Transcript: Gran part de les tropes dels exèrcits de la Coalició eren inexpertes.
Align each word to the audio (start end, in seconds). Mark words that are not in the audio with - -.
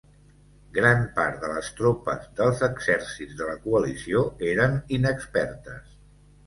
Gran 0.77 1.03
part 1.17 1.37
de 1.43 1.51
les 1.51 1.69
tropes 1.81 2.25
dels 2.41 2.65
exèrcits 2.69 3.39
de 3.43 3.51
la 3.53 3.61
Coalició 3.67 4.27
eren 4.55 4.79
inexpertes. 5.01 5.99